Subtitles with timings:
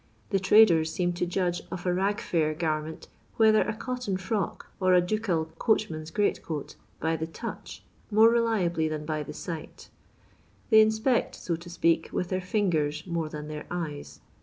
[0.31, 4.95] The traders seem to judge of a Bag fair garment, whether a cotton frock or
[4.95, 9.89] a ducal coachman's great coat, by the touch, more reliably than by the sight;
[10.71, 14.21] they in spect, so to speak, with their fingers more than their eyes.